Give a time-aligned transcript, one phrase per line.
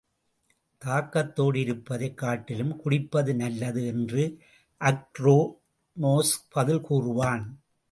[0.85, 4.23] தாகத்தோடு இருப்பதை காட்டிலும் குடிப்பது நல்லது என்று
[4.81, 7.45] அக்ரோனோஸ் பதில் கூறுவான்.